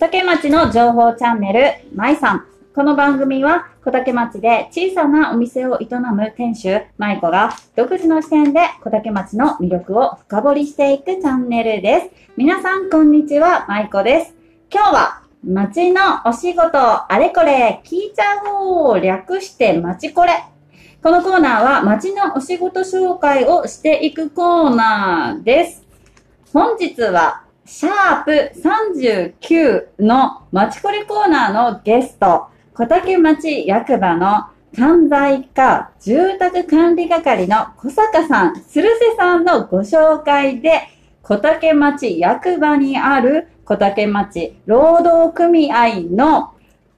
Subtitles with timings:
[0.00, 2.46] 竹町の情報チャンネル、まいさん。
[2.74, 12.10] この番組は小竹町で小さなお店を営む店主、まいこが独自の視点で小竹町の魅力を深掘りしていくチャンネルです。
[12.38, 14.34] 皆さんこんにちは、まいこです。
[14.72, 20.32] 今日は町のお仕事あれこれ聞いちゃおう略して町これ。
[21.02, 25.86] このコーナーは町のお仕事紹介をしていくコーナーです。
[26.54, 40.88] 本日はシャープ39の町これコーナーのゲスト、小竹町役場の管財課住宅管理係の小坂さん、鶴瀬さんのご紹介で、
[41.22, 46.52] 小竹町役場にある小竹町労働組合の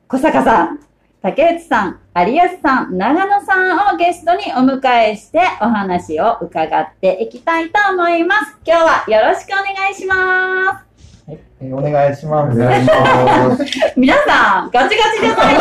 [0.09, 0.81] 小坂さん、
[1.23, 8.57] 竹内さん、有安さん、長野さんをゲストにお迎えしてお話を伺っていきたいと思います。
[8.67, 10.19] 今日はよろしくお願いします。
[10.19, 10.83] は
[11.29, 12.61] い、えーお願いします。
[12.61, 13.65] お願いします。
[13.97, 15.61] 皆さん、ガチガチじゃないで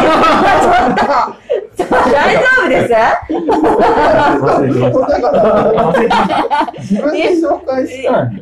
[0.99, 1.37] すか
[1.91, 2.93] 大丈夫です？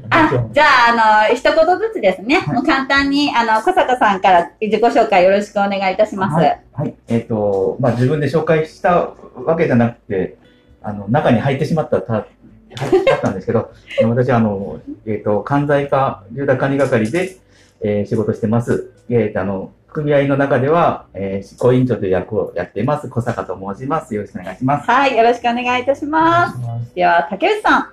[0.10, 2.42] あ、じゃあ、あの、一言ずつですね。
[2.48, 6.10] もう簡単に、あの、小坂さんから自己紹介よろしくお願いいた。
[6.10, 6.36] します。
[6.36, 6.62] はい。
[6.74, 9.14] はいえっ、と、まあ、自分で紹介した。
[9.46, 10.38] わけじゃなくて、
[10.82, 12.02] あの、中に入ってしまった。
[12.02, 12.26] た、入っ
[12.76, 13.30] てしまった。
[13.30, 13.72] んですけど、
[14.04, 17.38] 私は、あの、えっ、と、関西課住宅管理係で、
[17.82, 18.92] えー仕事してます。
[19.10, 23.10] えっ、と、あの、組合の中では、えー執行委員長という役をやっています。
[23.10, 24.14] 小坂と申します。
[24.16, 24.90] よろしくお願いします。
[24.90, 26.96] はい、よろしくお願いいたします。
[26.96, 27.90] では、竹内さん。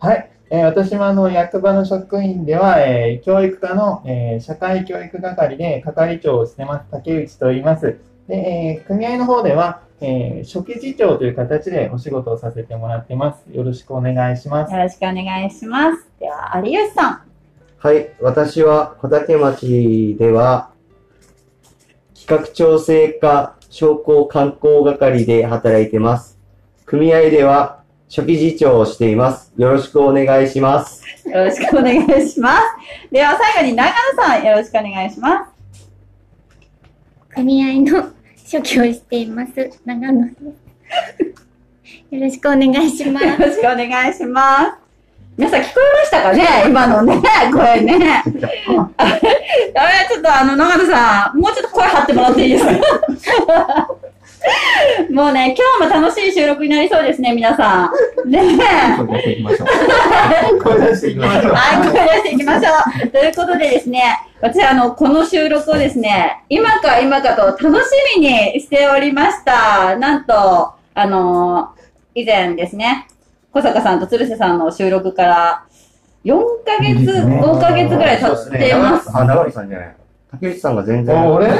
[0.00, 7.98] はい、えー私もあの役場の職員では、えー教育課の、えー社会教育係で係長をしてます竹内と言います。
[8.28, 13.44] で、えー組合の方では、えー初期次長という形でお仕事をさせてもらってます。
[13.52, 14.72] よろしくお願いします。
[14.72, 16.06] よろしくお願いします。
[16.20, 17.22] では、有吉さん。
[17.80, 20.70] はい、私は小竹町では、
[22.28, 26.38] 企画調整課商工観光係で働いてます。
[26.84, 29.50] 組合では初期次長をしています。
[29.56, 31.02] よろしくお願いします。
[31.26, 32.62] よろしくお願いします。
[33.10, 35.50] では、最後に長野さん、よろしくお願いしま
[37.30, 38.10] 組合の
[38.44, 39.52] 初期をしています。
[39.86, 40.32] 長野で
[42.10, 42.14] す。
[42.14, 43.30] よろしくお願いしますす。
[43.30, 43.38] よ。
[43.38, 44.87] ろしくお願いします。
[45.38, 46.44] 皆さん聞こえましたかね？
[46.66, 47.22] 今のね、
[47.54, 48.22] 声ね。
[48.98, 52.66] あれ、ちょっとあの、長野さん、もうちょっと声張ってもらっていいです
[53.46, 53.88] か？
[55.10, 57.90] もうね、今日も楽しい収録になりそうですね、皆さ
[58.26, 58.30] ん。
[58.30, 58.96] ねえ。
[58.96, 60.58] それでやっていきましょう。
[60.62, 61.52] 声出していきましょう。
[61.54, 62.70] はい、声出していきましょ
[63.04, 63.08] う。
[63.08, 64.02] ということでですね、
[64.40, 69.96] 私、あの、この収録をですね、今か今かと楽しみにしておりました。
[69.96, 71.70] なんと、あの、
[72.14, 73.06] 以前ですね、
[73.58, 75.64] 小坂さんと鶴瀬さんの収録から、
[76.24, 79.10] 4ヶ月、いいですね5ヶ月ぐらい経ってます。
[79.12, 79.96] あ、長野さんじゃない。
[80.30, 81.18] 竹内さんが全然。
[81.18, 81.48] あ俺？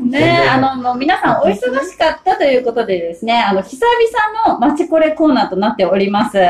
[0.00, 6.38] ねあの、もう皆さんお忙しかったということでですね、あの、久々のマチコレコーナーとなっております。
[6.38, 6.48] 今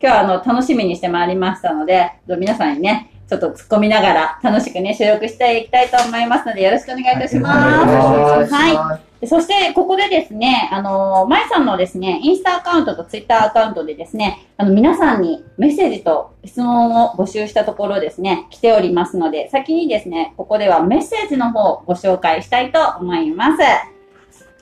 [0.00, 8.52] 日はあの、楽しみにしてまいりましたので、皆さんにね、ちょっと突っ込みながら楽しくね、収録していきたいと思いますので、よろしくお願いいたします。
[8.54, 9.11] はいはい。
[9.26, 23.62] そして、ここでですね、あの、まいさんのですね、インスタアカウントとツイッターアカウントでですね、あの、皆さんにメッセージと質問を募集したところですね、来ておりますので、先にですね、ここではメッセージの方をご紹介したいと思います。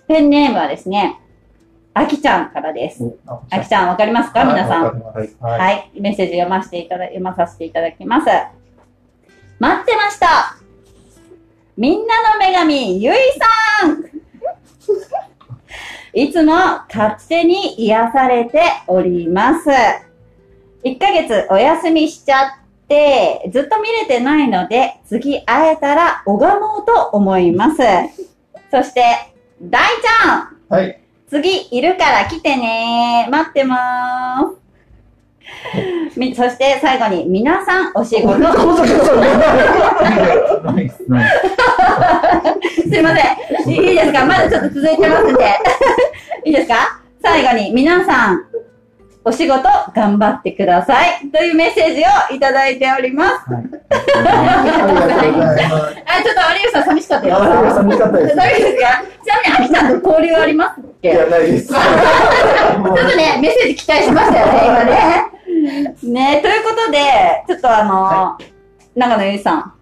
[0.07, 1.19] ペンネームはですね、
[1.95, 3.17] あきちゃんからです。
[3.51, 4.45] あきちゃんわかりますか？
[4.45, 4.85] 皆さん。
[4.85, 6.01] は、はいい。
[6.01, 8.27] メッセージ読ませていただ、読まさせていただきます。
[9.59, 10.57] 待ってました
[11.77, 13.17] みんなの女神、ゆい
[13.81, 14.00] さん
[16.13, 16.53] いつも
[16.89, 19.69] 勝手に癒されております。
[20.83, 22.51] 1ヶ月お休みしちゃっ
[22.89, 27.83] て、ずっと見れてないので、次会えたら拝もうと思います。
[28.71, 29.03] そして、
[29.63, 31.01] 大ちゃんはい。
[31.29, 34.70] 次いるから来てね待ってまーす。
[36.17, 38.35] みそして最後に皆さんお仕事。
[38.35, 38.41] す
[42.99, 43.23] いませ
[43.67, 43.71] ん。
[43.71, 44.25] いいいですか？
[44.27, 45.45] まだちょっと続いてますんで。
[46.45, 47.01] いいですか？
[47.23, 48.43] 最後に皆さん
[49.25, 49.63] お仕事
[49.95, 51.29] 頑張ってください。
[51.33, 52.05] というメッセージを
[52.35, 53.37] いただいております。
[53.49, 53.71] あり
[54.71, 55.61] がとうございます。
[55.61, 57.37] あ、ちょっと有吉さん寂しかったよ。
[57.37, 58.87] あ寂しかったです寂しいですか？
[59.23, 61.11] ちなみに有吉さんと交流ありますっけ？
[61.13, 61.69] いや、ないです。
[61.73, 61.81] ちょっ
[62.97, 65.27] とね、メッセージ期待しましたよね、今ね。
[66.03, 68.39] ねということで、ちょっとあの
[68.95, 69.73] 長野ゆりさん、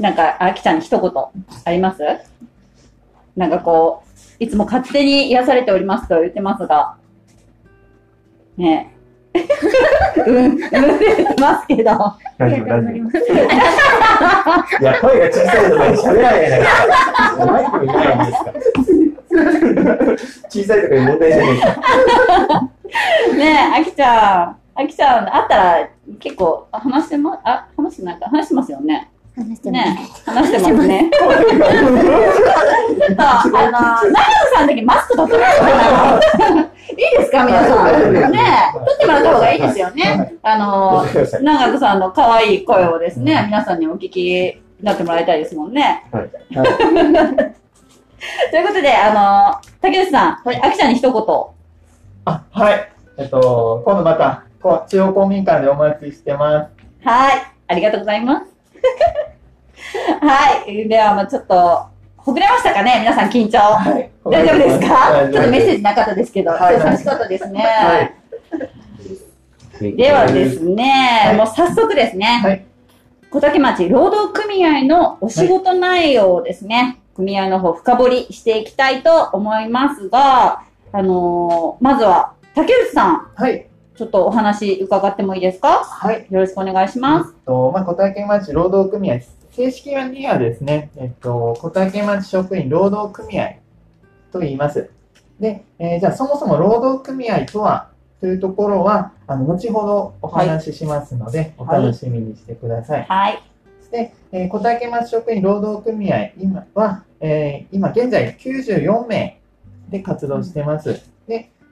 [0.00, 1.12] なんか、あきちゃんに一言
[1.64, 2.02] あります？
[3.36, 4.02] なんかこ
[4.40, 6.96] う、いつも勝手に癒されておりますと言ってますが、
[8.56, 8.90] ね
[10.26, 11.90] うん、うんって言ってますけど。
[12.38, 13.18] 大丈夫、大丈頑張ります。
[13.18, 13.20] い
[14.84, 16.66] や、声が小さいとかに喋らないじゃないです
[17.36, 17.46] か。
[17.46, 18.52] マイクいないんですか。
[20.48, 21.70] 小さいとかに問題じゃないですか。
[23.36, 24.63] ねえ、あきちゃん。
[24.76, 25.88] あきちゃん、会ったら
[26.18, 29.10] 結構、あ話してま、あ、話してないか、話してますよね。
[29.36, 29.84] 話してます。
[29.84, 31.10] ねえ、話してますね。
[33.18, 34.12] ああの、長野
[34.52, 35.40] さんの時マスク取って。
[36.92, 38.12] いいですか、皆さん。
[38.12, 38.40] ね
[38.74, 40.34] え、取ってもらった方がいいですよね。
[40.42, 41.04] あの、
[41.40, 46.04] 長野さんの可愛い声をですね、皆さんにお聞きになってもらいたいですもんね。
[46.12, 46.30] はい。
[48.50, 51.22] ということで、あの、竹内さん、はいあきちゃんに一言。
[52.26, 52.88] あ、はい。
[53.16, 56.70] えっと、今度また、こう中央公民館でお待ちしてま
[57.02, 57.06] す。
[57.06, 58.46] はい、ありがとうございます。
[60.24, 61.84] はい、では、まあちょっと、
[62.16, 62.96] ほぐれましたかね？
[63.00, 63.58] 皆さん緊張。
[63.58, 64.10] はい。
[64.24, 65.28] 大丈夫ですか？
[65.30, 66.76] ちょっとメッセージなかったですけど、はい。
[66.76, 67.60] ちょっと寂しかったですね。
[67.60, 68.10] は
[69.82, 69.96] い。
[69.96, 71.36] ではですね、はい。
[71.36, 72.64] もう早速ですね、はい。
[73.30, 83.66] 小竹町労働組合のお仕事内容をですね、組合の方深掘りしていきたいと思いますが、あのーまずは竹内さん、はい。
[83.96, 85.84] ちょっとお話伺ってもいいですか？
[85.84, 86.26] はい。
[86.30, 87.30] よろしくお願いします。
[87.30, 89.20] えっと、まあ、小竹町労働組合、
[89.52, 93.54] 正式にはですね、えっと、小竹町職員労働組合
[94.32, 94.90] と言います。
[95.38, 97.88] で、えーじゃあそもそも労働組合とは
[98.20, 103.04] というところは、あの、後ほどお話ししますので、お楽しみにしてください。
[103.04, 103.42] はい。
[103.80, 109.38] そして、えー小竹町職員労働組合、今は、えー今現在94名
[109.88, 110.94] で活動してます。
[110.94, 111.00] で、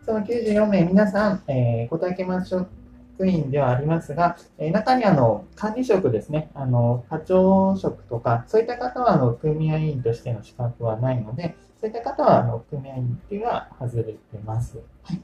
[0.04, 14.78] その94名、皆さん、えー小竹町職員ではありますが、えー中にあの管理職ですね、あの課長職とか、そういった方はあの組合員としての資格はないので、そういった方はあの組合員っていうのは外れてます。
[15.04, 15.20] はい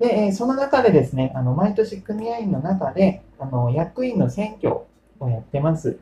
[0.00, 4.80] で、えーその中でですね、あの毎年組合員の中であの役員の選挙
[5.20, 5.98] をやってます。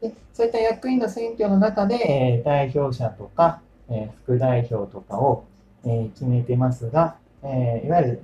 [0.00, 5.44] でそういった役員の選挙の中で、えー代表者とか、えー副代表とかを、
[5.84, 8.22] えー決めてますが、えーいわゆる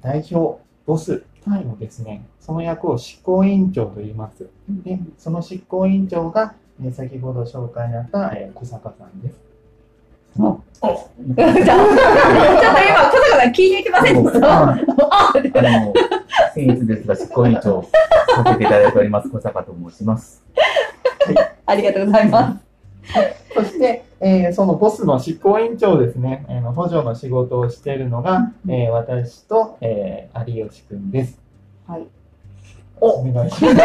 [0.00, 4.48] 代表、ボスのですね、その役を執行委員長と言います。
[4.68, 9.40] で、その執行委員長が、えー先ほど紹介にあった、えー小坂さんです。
[10.36, 10.90] ちょっと
[11.32, 14.70] 今、小坂さん聞いていきませんでした？
[14.70, 14.82] あの、
[16.56, 17.88] 僭越ですが、執行委員長、さ
[18.44, 20.42] せていただいております、小坂と申します。
[21.66, 22.73] ありがとうございます。
[23.54, 31.38] そして、えーそのボスの執行委員長ですね、えーの補助の仕事をしているのが、えー私と、えー有吉くんです。
[31.86, 32.06] はい。
[33.00, 33.76] お願いします。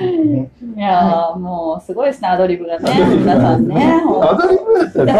[0.00, 4.00] ねいやー、もうすごいですね、アドリブがね、皆さんね。
[4.22, 5.14] アドリブだったら、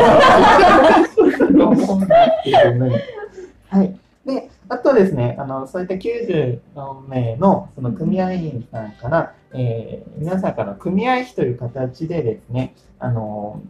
[3.70, 3.96] はい。
[4.26, 13.62] で、あとですね、あの、そういった94名のその組合員さんから、えー皆さんから組合費という形でですね、あの、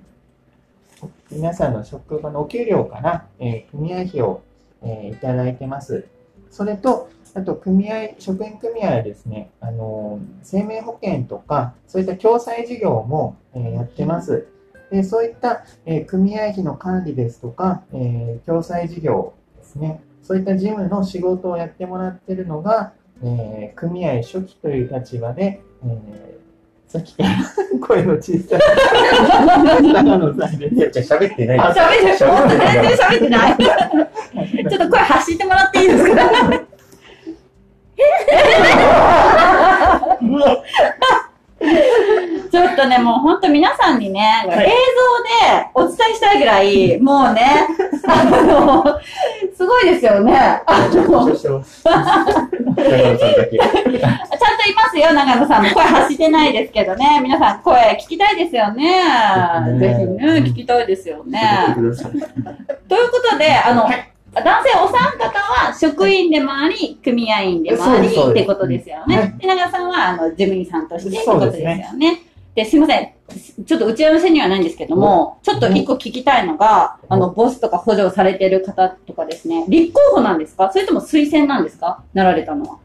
[1.31, 4.43] 皆さんの職場のお給料から、えー組合費を、
[4.83, 6.07] えーいただいてます。
[6.51, 14.49] それと、あと組合、職員組合はですね、あの、生命保険とか、そういった共済事業も、えーやってます。
[14.91, 22.93] でそういった、え組合費の管理ですとか、え共済事業ですね、そういった事務の仕事をやってもらっているのが、
[23.23, 25.99] えー組合初期という立場で、えー
[26.89, 27.31] さっきから
[27.81, 28.61] 声の小さい
[29.93, 30.75] 長野さんです。
[30.75, 31.59] いや、じゃあ喋ってない。
[31.59, 31.75] 喋って
[32.19, 32.37] ない。
[32.59, 33.57] 全然喋ってない。
[33.59, 36.23] ちょっと声発してもらっていいですか？
[42.57, 47.69] ちょっとね、もう本当皆さんにね、映像でお伝えしたいぐらい、もうね、
[48.09, 48.99] あの、
[49.55, 50.63] すごいですよね。
[50.65, 51.63] あの、 ちゃんと。
[54.69, 55.71] いますよ、長野さんも。
[55.71, 57.21] 声発してないですけどね。
[57.23, 59.03] 皆さん声聞きたいですよね。
[59.79, 61.41] ぜひね、聞きたいですよね。
[61.77, 63.85] ということで、あの、
[64.33, 69.17] 男性お三方は職員でもあり、組合員でもありってことですよね。
[69.19, 72.26] はいで、長さんは、あの、事務員さんとしてってことですよね。
[72.57, 73.13] で、すいません。
[73.67, 80.71] ちょっと打ち合わせにはないんですけども、ちょっと一個聞きたいのが、あの、ボスとか補助されてる方とかですね、立候補なんですか？
[80.73, 82.03] それとも推薦なんですか？
[82.15, 82.79] なられたのは。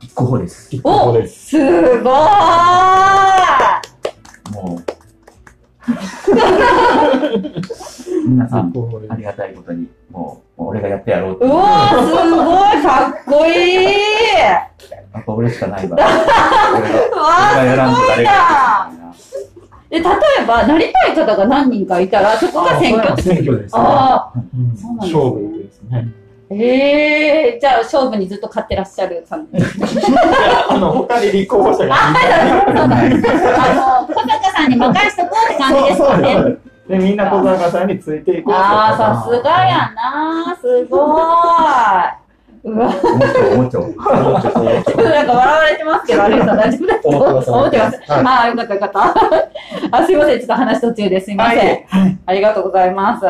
[0.00, 0.78] 立候補です。
[0.84, 1.46] おそうです。
[1.50, 1.72] すごー
[4.50, 4.84] いもう。
[8.26, 8.72] 皆さん、
[9.08, 11.50] ありがたいことに、もう、もう俺がやってやろうっていう。
[11.50, 13.76] うわーすごいかっこいい
[14.42, 14.66] や
[15.20, 15.96] っぱ俺しかないわ。
[16.02, 16.10] わー
[17.60, 18.90] 俺が選んで誰すごいな。
[19.90, 20.06] で、例
[20.42, 23.22] えば、なりたい方が何人かいたら、そこが選挙。
[23.22, 23.80] 選挙ですね。
[23.82, 26.08] ああ、うんそうなんですね勝負ですね。
[26.62, 29.62] ええじゃあ勝負にずっと勝ってらっしゃる感じ。
[30.68, 32.78] あの、他に立候補者がいあ
[34.06, 36.34] の、小坂さんに任しとこうって感じですかね。
[36.34, 42.14] そうで、みんな小坂さんについていこうとああ、さすがやなすごーい。
[42.66, 43.82] うわ、ちゃう、思っちゃう。
[43.82, 47.08] 思っちゃう思っちゃうなんか笑われてますけど、有吉さん大丈夫ですか？
[47.52, 49.98] 思ってますああ、よかったよかった。
[49.98, 51.58] あ、すいません、ちょっと話途中ですいません。
[51.86, 53.26] はいありがとうございます。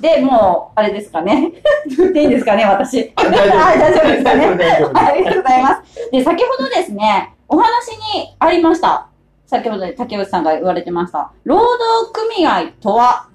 [0.00, 1.52] で、もう、あれですかね。
[1.96, 3.12] 言っていいんですかね、私。
[3.14, 4.46] 大丈夫はい 大丈夫ですかね。
[4.94, 6.10] ありがとうございます。
[6.10, 9.06] で、先ほどですね、お話にありました。
[9.46, 11.30] 先ほど竹内さんが言われてました。
[11.44, 13.26] 労働組合とは？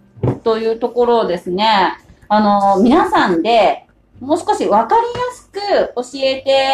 [0.43, 1.97] というところをですね、
[2.29, 3.85] あの、皆さんで
[4.19, 5.59] もう少しわかりやすく
[5.95, 6.71] 教えて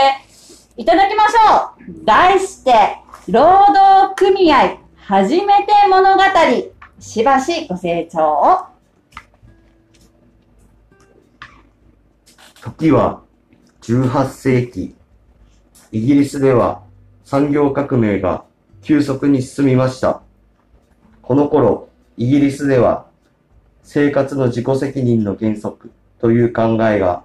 [0.77, 2.05] いただきましょう。
[2.05, 6.21] 題して、労働組合初めて物語、
[6.99, 8.70] しばしご清聴を。
[12.61, 13.23] 時は
[13.81, 14.95] 18世紀。
[15.91, 16.83] イギリスでは
[17.23, 18.45] 産業革命が
[18.83, 20.21] 急速に進みました。
[21.23, 23.07] この頃、イギリスでは
[23.81, 25.89] 生活の自己責任の原則
[26.19, 27.23] という考えが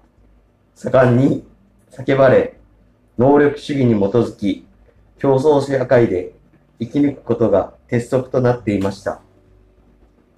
[0.75, 1.47] 盛んに
[1.91, 2.59] 叫ばれ、
[3.19, 4.67] 能力主義に基づき
[5.19, 6.33] 競争社会で
[6.81, 9.21] 生き抜くことが鉄則となっていました。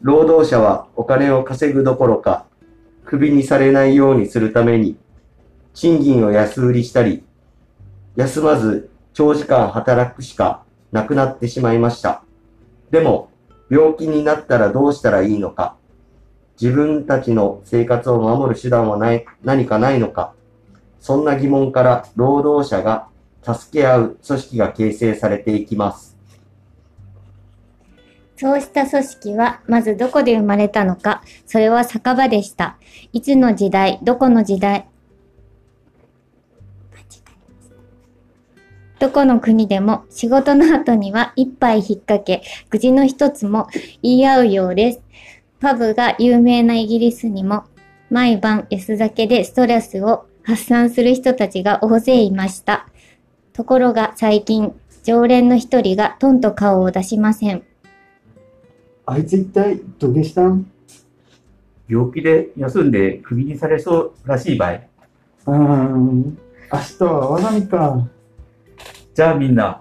[0.00, 2.47] 労働者はお金を稼ぐどころか、
[3.08, 4.98] クビにされないようにするために、
[5.72, 7.24] 賃金を安売りしたり、
[8.16, 10.62] 休まず長時間働くしか
[10.92, 12.22] なくなってしまいました。
[12.90, 13.30] でも、
[13.70, 15.76] 病気になったらどうしたらいいのか、
[16.60, 20.34] 自分たちの生活を守る手段はない何かないのか、
[21.00, 23.08] そんな疑問から労働者が
[23.42, 26.17] 助け合う組織が形成されていきます。
[28.40, 32.78] そうした組織は、まずどこで生まれたのか、それは酒場でした。
[33.12, 34.86] いつの時代、どこの時代、
[39.00, 43.66] どこの国でも仕事の後には一杯引っ掛け、愚痴の一つも
[44.02, 45.00] 言い合うようです。
[45.58, 47.64] パブが有名なイギリスにも、
[48.08, 52.86] 毎晩安酒でストレスを発散する人たちが大勢いました。
[53.52, 57.64] ところが最近、常連の一人がトンと顔を出しません。
[59.10, 60.70] あいつ一体どげしたん？
[61.88, 64.72] 病気で休んでクビにされそうらしい場合。
[64.72, 66.38] うーん。
[66.70, 68.06] 明日は我が身か。
[69.14, 69.80] じゃあみんな、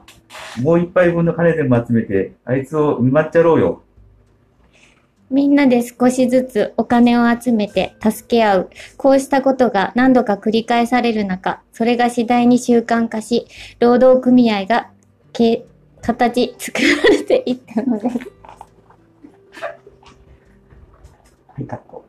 [0.62, 3.84] もう一杯分の金でも集めて、あいつを見舞っちゃろうよ。
[5.30, 8.70] みんなで少しずつお金を集めて助け合う。
[8.96, 13.46] こうしたことが何度か繰り返される中、それが次第に習慣化し、
[13.82, 14.90] 労働組合が
[15.34, 15.66] け
[16.02, 18.37] 形作られていったのです。
[21.58, 22.06] はい、カッコ。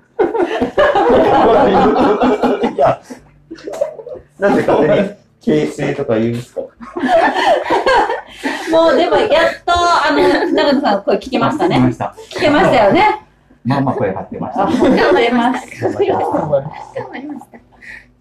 [2.74, 3.00] いや、
[4.38, 6.60] なんで勝手に形成とか言うんですか？
[8.70, 9.30] もう、でも、やっ
[9.64, 11.76] と、あの、長野さんの声聞きましたね。
[11.76, 12.14] 聞きました。
[12.30, 13.24] 聞けましたよね。
[13.64, 14.72] まあまあ声張ってましあ、た。
[14.72, 15.82] 頑張ります。
[15.82, 16.18] 頑張りま。
[16.20, 17.58] 頑張りました。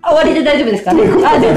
[0.03, 1.03] あ終わりで大丈夫ですかね？
[1.25, 1.53] あ、じゃ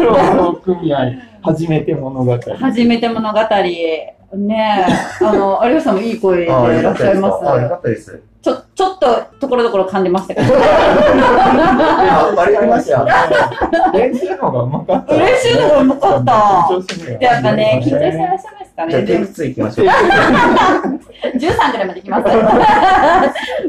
[0.00, 0.98] 労働組合
[1.42, 2.32] 初めて物語。
[2.34, 3.38] あ、初めて物語。
[4.32, 4.86] ね
[5.20, 7.50] え、あの、有吉さんもいい声でいあありらっしゃいますか。
[7.50, 7.68] あありす。
[7.70, 8.22] がたいです。
[8.42, 10.54] ちょ、ちょっと、ところどころ噛んでましたけど。
[10.56, 13.92] あ、ありがとうございました。
[13.92, 15.14] 練習の方がうまかった。
[15.14, 19.06] 練習の方がうまかった緊張するよやっぱね、緊張してらっしゃいますかじゃあ、ね。
[19.06, 19.86] テイク2行きましょう。
[21.36, 22.24] 13ぐらいまでいきます。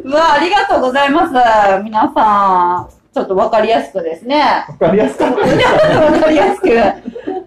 [0.05, 1.33] うわ、ありがとうございます。
[1.83, 4.65] 皆さん、ちょっとわかりやすくですね。
[4.79, 5.57] わかりやすかったです。
[5.99, 6.69] わかりやすく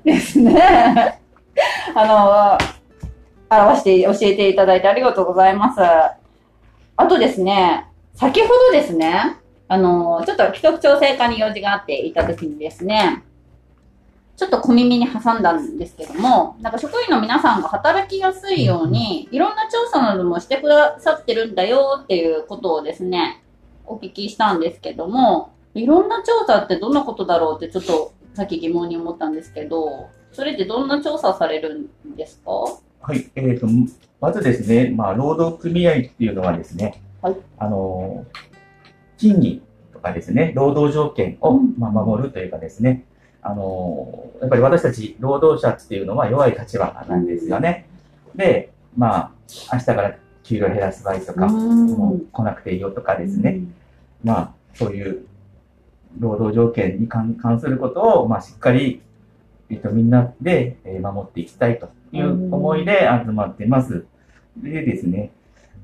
[0.04, 1.18] ですね。
[1.94, 2.58] あの、
[3.50, 5.80] 表して、教えていただいてありがとうございます。
[6.96, 9.36] あとですね、先ほどですね、
[9.68, 13.24] あの、ちょっと規則調整課に用事があっていた時にですね、
[14.36, 23.42] ちょっと小耳に挟んだんですけども、なんか職員の皆さんが働きやすいように、いろんな調査などもしてくださってるんだよっていうことをですね、
[23.86, 32.50] お聞きしたんですけども、いろんな調査ってどんなことだろうってちょっとさっき疑問に思ったんですけど、それってどんな調査されるんですか？
[33.06, 33.66] はい、えーと、
[34.18, 37.36] まずですね、まあ、労働組合っていうのはですね、はい。
[37.58, 38.24] あの、
[39.18, 41.74] 賃金とかですね、労働条件を、うん。
[41.76, 43.04] まあ、守るというかですね、
[43.42, 47.86] あの、やっぱり私たち労働者っていうのは弱い立場なんですよね。
[48.34, 49.30] で、まあ、
[49.74, 53.60] 明日から給料減らす場合とか、もう来なくていいよとかですね、
[54.22, 55.26] まあ、そういう
[56.18, 59.02] 労働条件に関関することを、まあ、しっかり、
[59.74, 64.04] ええっと、みんなでえー守っていきたいという思いで集まってます。
[64.56, 65.30] でですね、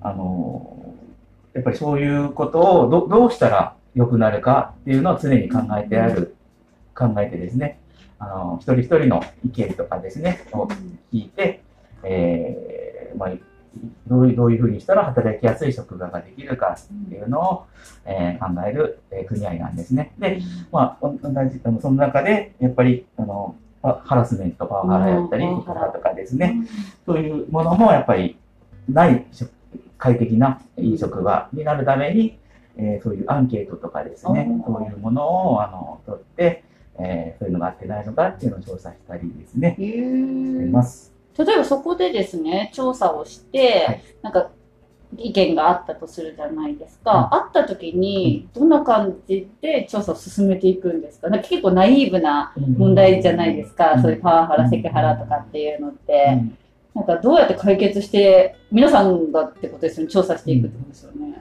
[0.00, 1.00] あのー
[1.52, 6.36] やっぱりそういうことをどどうしたら良くなるかっていうのを常に考えてある、
[6.94, 7.80] 考えてですね、
[8.20, 10.68] あのー一人一人の意見とかですね、を
[11.12, 11.62] 聞いて、
[12.04, 13.30] えーまあ、
[14.06, 17.66] どういうどういうふうにしたら働きやすい職場ができるかっていうのを、
[18.04, 20.12] えー考える、えー組合なんですね。
[20.18, 21.10] で、まあ、同
[21.50, 25.60] じ、その中で、やっぱり、あの、パハラスメント、パワハラやったり、うん。
[25.60, 26.56] リカラとかですね、
[27.06, 28.36] そういうものもやっぱり
[28.88, 29.50] ない職
[29.98, 32.38] 快適ないい職場になるために、
[32.76, 34.46] えーそういうアンケートとかですね。
[34.50, 36.64] うん、そういうものをあの取って、
[36.98, 41.12] えーそういうのがあってないのかっていうのを調査したりですね、へしてます。
[41.38, 44.02] 例えばそこでですね、調査をして、はい。
[44.22, 44.50] なんか
[45.16, 47.28] 意見があったとするじゃないですか。
[47.32, 51.28] あった時に、どんな感じで調査を進めていくんですか？
[51.28, 53.94] なんか結構ナイーブな問題じゃないですか。
[53.94, 54.02] うん。
[54.02, 56.32] そういうパワハラ、セクハラとかっていうのっうて。
[56.32, 56.56] ん。
[56.92, 61.40] なんかどうやって解決して、皆さんがってことですよね、調査していくってことですよね。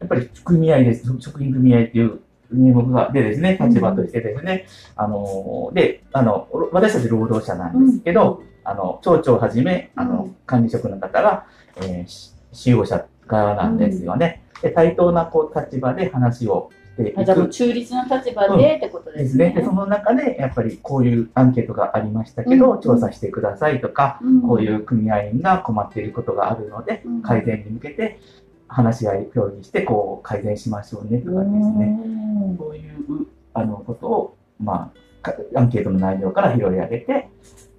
[0.00, 1.10] やっぱり組合です。
[1.18, 4.66] 職員組合っていう名目が、でですね、立場としてですね、
[4.96, 10.36] あの、で、あの、私たち労働者なんですけど、あの、町長をはじめ、あの、うん。
[10.44, 14.44] 管理職の方が、えーし使用者側なんですよね。
[14.62, 19.46] で、対等な、こう、立場で話をしていく中立な立場でってことですね。
[19.46, 19.62] ですね。
[19.62, 28.20] で、その中で、やっぱりこういうアンケートがありましたけど、うん調査してくださいとか、うんこういう組合員が困っていることがあるので、うん改善に向けて
[28.68, 32.00] 話し合い、協議して、こう、改善しましょうねとかですね。
[32.04, 34.92] うんそういうあのことを、ま
[35.22, 37.28] あ、かアンケートの内容から拾い上げて、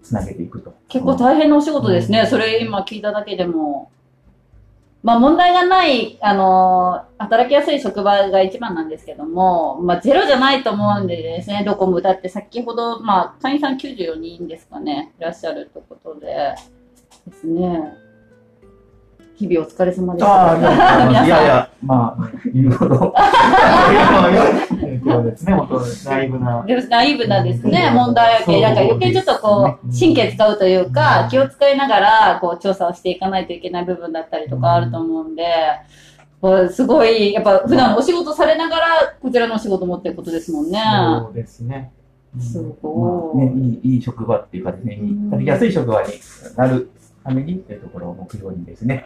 [0.01, 0.73] つなげていくと。
[0.87, 2.21] 結構大変なお仕事ですね。
[2.21, 3.89] うんそれ今聞いただけでも。
[5.03, 16.55] まあ問題がない、あのー働きやすい職場が一番なんですけども、まあゼロじゃないと思うんでですね、どこもだって先ほど、まあ会員さん94人ですかね、いらっしゃるということで、
[17.27, 18.02] ですね。
[19.35, 21.09] 日々お疲れ様でした。
[21.09, 23.13] いやいやまあ、言うほど。
[25.23, 26.63] ですね、本当ライブな。
[26.63, 35.43] でナイーブなですね、問題系、なんか余計ちょっとこう、神経使うというか、気を使いながら、こう、調査をしていかないといけない部分だったりとかあると思うんで、
[36.71, 38.85] すごい、やっぱ普段お仕事されながら、
[39.21, 40.79] こちらのお仕事持ってることですもんね。
[41.21, 41.91] そうですね。
[42.39, 43.47] すまごい。
[43.47, 46.09] あね、いいいい職場っていうかですね、うん働きやすい職場に
[46.57, 46.89] なる
[47.23, 49.05] ためにっていうところを目標にですね。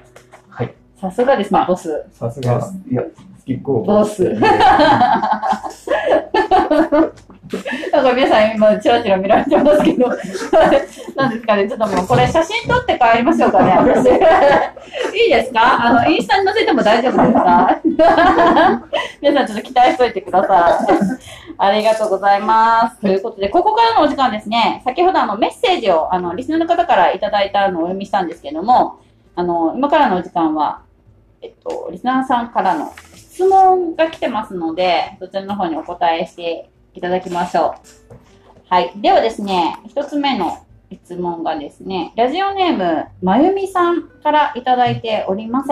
[0.57, 0.73] はい。
[0.99, 2.03] さすがですね、ボス。
[2.11, 3.03] さすが、いや、
[3.45, 3.83] 結構。
[3.83, 4.23] ボス。
[7.93, 10.09] なんか皆さん今、チラチラ見られてますけど、
[11.15, 14.07] なんですかね、ちょっともうこれ写真撮って帰りましょうかね、私。
[15.15, 15.85] いいですか？
[15.85, 17.79] あの、インスタに載せても大丈夫ですか？
[19.21, 20.87] 皆さんちょっと期待しといてください。
[21.59, 22.99] ありがとうございます。
[23.01, 28.99] ということで、ここからのお時間ですね、先ほどあのメッセージをあのリスナーの方からいただいたのをお読みしたんですけども、
[29.37, 30.81] あの、今からのお時間は、
[31.43, 37.75] えっと、リスナーさんからの質問が来てますので、そちらの方にお答えしていただきましょ
[38.11, 38.15] う。
[38.67, 38.91] はい。
[38.95, 40.57] ではですね、一つ目の
[40.91, 45.69] 質問がですね、ラジオネーム、まゆみさんからいただいております。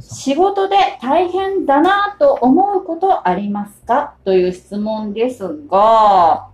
[0.00, 4.14] 仕事で大変だなと思うことありますか？
[4.24, 6.49] という質問ですが、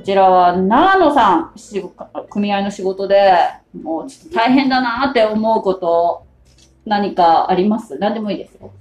[0.00, 1.84] こちらは長野さん、し
[2.30, 3.34] 組合の仕事で、
[3.82, 6.24] もうちょっと大変だなって思うこと、
[6.86, 7.98] 何かあります？
[7.98, 8.72] 何でもいいですよ。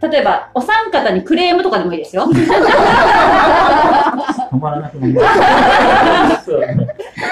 [0.00, 2.26] 例えば、お三方にクレームとかでもいいですよ。
[2.26, 2.46] 止
[4.56, 5.28] まらなくなりまし
[6.36, 6.40] た。
[6.42, 6.76] そうね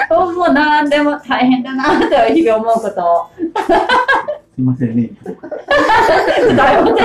[0.09, 3.29] もう何でも大変だなって日々思うことを。
[4.57, 5.11] すいませんね。
[6.55, 6.97] だいぶ持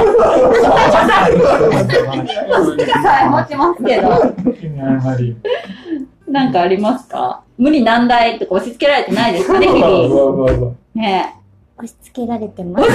[3.47, 4.09] ちますけど、や
[4.99, 5.37] はり。
[6.27, 7.43] なんかありますか？
[7.59, 9.59] 無理難題とか押し付けられてないですか？
[9.59, 10.09] ね、日々。
[10.51, 10.75] 々。
[10.95, 11.37] ね
[11.77, 12.89] 押し付けられてます。
[12.89, 12.93] え。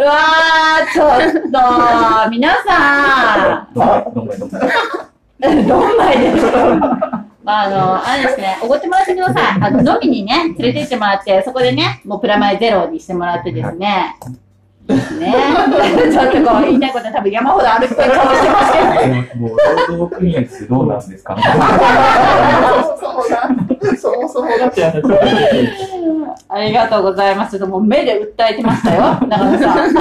[0.00, 5.66] うわー、ちょっと、皆さん、どんまい、どんまい、どんまい。
[5.66, 6.46] どんまいです。
[7.50, 9.60] まあ、あの、あれですね、おごってもらってください。
[9.60, 14.14] あの、飲みにね、連れて行ってもらって、そこでね、もうプラマイゼロにしてもらってですね。
[15.18, 15.34] ね
[16.12, 18.78] ちょっとこう、言いたいことは多分山ほどあるっぽい顔してますけ
[19.34, 19.40] ど。
[19.40, 19.56] もう、
[19.88, 21.36] 労働組合ってどうなんですか
[23.98, 24.70] そもそもだ
[26.48, 27.58] ありがとうございます。
[27.58, 29.94] もう目で訴えてましたよ、長野さん。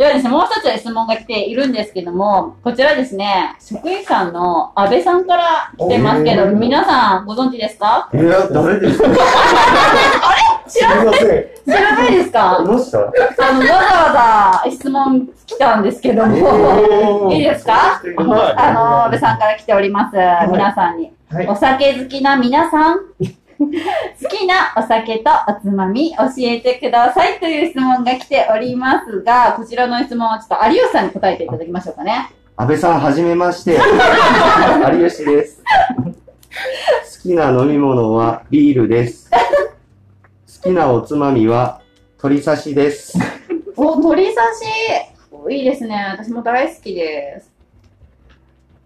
[0.00, 8.08] ではですね、もう一つ質問が来ているんですけども、こちらですね、職員さんの安倍さんから来てますけど、皆さんご存知ですか？
[8.14, 9.08] いや、誰ですか？
[10.66, 11.26] 知らすみません。
[11.66, 12.58] 知らないですか？
[12.62, 12.98] いました？
[12.98, 17.72] あの、わざわざ質問来たんですけども、いいですか？
[17.72, 20.16] はいあの、安部さんから来ております。
[20.50, 21.12] 皆さんに。
[21.30, 21.46] はい。
[21.46, 23.00] お酒好きな皆さん、
[23.60, 32.30] 好きなお酒とおつまみ教えてくださいという質問が来ておりますが、こちらの質問はちょっと有吉さんに答えていただきましょうかね。
[32.56, 33.72] 安倍さん、はじめまして。
[34.98, 35.62] 有吉です。
[37.22, 39.30] 好きな飲み物はビールです。
[39.30, 41.82] 好きなおつまみは
[42.16, 43.18] 鶏刺しです。
[43.76, 44.64] お、鶏刺し
[45.30, 46.16] おいいですね。
[46.18, 47.52] 私も大好きです。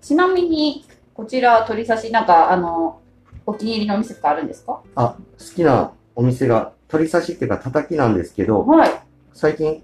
[0.03, 0.85] ちなみに、
[1.15, 3.01] こちら鶏刺し、なんか、あの、
[3.47, 4.81] お気に入りのお店とかあるんですか？
[4.95, 8.91] あ、好きなお店が鶏刺しっていうか叩きなんですけど、はい。
[9.33, 9.83] 最近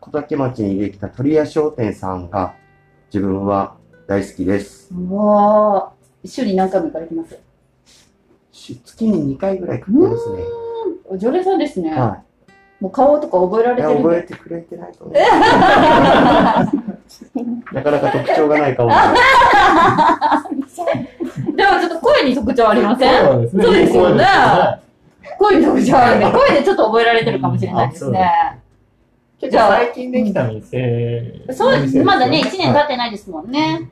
[0.00, 2.54] 小竹町にできた鳥屋商店さんが
[3.12, 3.74] 自分は
[4.06, 4.88] 大好きです。
[4.94, 7.38] うわー週に何回も行かれてます？
[8.52, 10.42] し月に2回ぐらい買ってますね。
[11.06, 11.92] お常連さんですね。
[11.92, 12.22] は
[12.80, 15.16] もう顔とか覚えられてる覚えてくれてないと思う。
[17.72, 19.16] なかなか特徴がないかもしれない。
[21.56, 23.24] でもちょっと声に特徴ありません？
[23.24, 23.64] そうですね。
[23.64, 24.78] そうですよねは
[25.38, 28.30] 声に特徴あるんで、声でちょっと覚えられてるかもしれないですね。
[29.38, 31.44] い結構最近できた店。
[31.52, 32.02] そうです。
[32.04, 33.88] まだね、1年経ってないですもんね。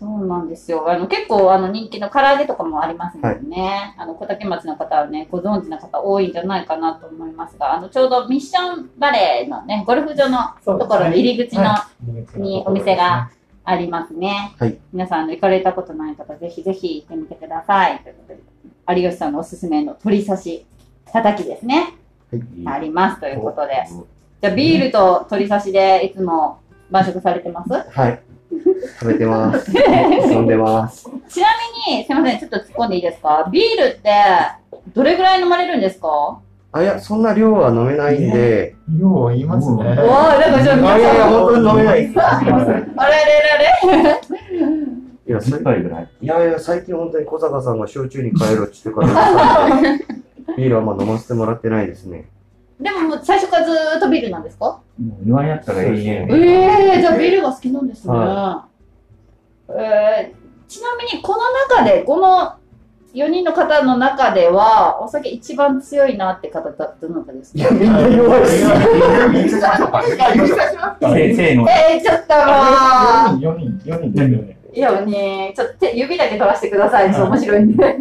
[0.00, 0.90] そうなんですよ。
[0.90, 3.94] あの、結構、あの、人気の唐揚げとかもありますもんね。
[3.98, 11.86] あの、小竹町の方はね、ご存知の方多いんじゃないかなと思いますが、あの、ちょうどミッションバレーのね、ゴルフ場のところの入り口のは
[12.34, 13.30] いにお店が
[13.70, 14.52] ありますね。
[14.58, 18.00] はい皆さん、あの行かれたことない方、ぜひぜひ行ってみてください。
[18.00, 18.34] ということ
[18.94, 20.66] で、有吉さんのおすすめの鶏刺し、
[21.12, 21.94] 叩きですね。
[22.66, 23.20] あります。
[23.20, 23.84] ということで。
[24.42, 26.58] じゃあ、ビールと鶏刺しでいつも
[26.90, 27.72] 晩食されてます？
[27.72, 28.20] はい。
[28.98, 29.70] 食べてます。
[30.32, 31.08] 飲んでます。
[31.28, 31.46] ちな
[31.88, 33.48] みに、すいません、ちょっと突っ込んでいいですか？
[33.52, 34.10] ビールって、
[34.94, 36.40] どれぐらい飲まれるんですか？
[36.72, 39.74] あ、いや、そんな量は飲めないんで、よう言いますね。
[39.76, 42.14] うおー、なんかちょっとあ、いやいや、本当に飲めないです。
[42.20, 44.20] あれれれれ
[45.26, 46.08] いや、一杯ぐらい。
[46.20, 49.80] いやいや、最近本当に小坂さんが焼酎に変えろって言ってから、
[50.56, 52.28] ビールはま飲ませてもらってないですね。
[52.80, 54.66] でももう最初からずーっとビールなんですか？
[54.66, 54.80] も
[55.20, 55.94] う言わんやったら永遠。
[55.96, 58.14] ええー、じゃあビールが好きなんですね。
[58.14, 58.64] は
[59.68, 61.38] えー、ちなみにこの
[61.76, 62.52] 中で、この
[63.12, 68.64] 4人の方の中では、お酒一番強いなって方だどなたですかみんな弱いです。
[68.64, 72.42] えー、ちょっとも
[73.40, 77.12] 4人、4人、4人いやね、ちょっと手指だけ取らせてください。
[77.12, 77.96] ちょっと面白いんで。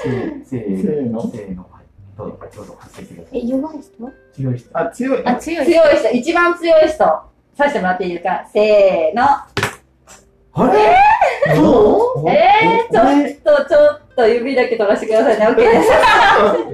[0.00, 1.62] せーせーのせーの。
[1.62, 1.82] はい
[2.16, 3.48] どうぞ、どうぞ、発生してくださえ、い。
[3.48, 3.90] 弱い人？
[4.34, 4.68] 強い人。
[4.78, 5.22] あ、強い。
[5.26, 5.72] あ、強い人。
[5.72, 7.24] 強い人、一番強い人、さ
[7.66, 8.44] せてもらっていいですか？
[8.52, 9.22] せーの。
[9.24, 9.46] あ
[10.72, 10.96] れ？
[11.56, 12.28] そう？
[12.30, 13.02] えー、ちょ
[13.52, 15.46] っと、ちょっと指だけ取らせてくださいね。
[15.48, 15.88] OK です。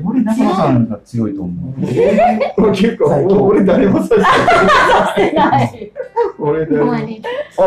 [0.05, 2.71] 俺、中野さんが強いと思う。
[2.73, 5.93] 結構、俺誰もさしてない。
[6.39, 6.93] 俺誰も。
[6.95, 6.99] あ、